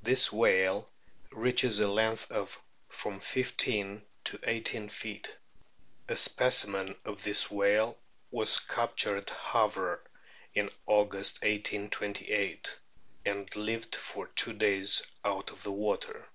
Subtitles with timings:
[0.00, 0.88] This whale
[1.30, 5.36] reaches a length of from fifteen to eighteen feet.
[6.08, 7.98] A specimen of this whale
[8.30, 10.02] was captured at Havre
[10.54, 12.78] in August, 1828,
[13.26, 16.26] and lived for two days out of the water.